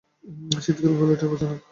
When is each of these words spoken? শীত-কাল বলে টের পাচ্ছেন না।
শীত-কাল 0.59 0.93
বলে 0.99 1.13
টের 1.15 1.29
পাচ্ছেন 1.31 1.49
না। 1.51 1.57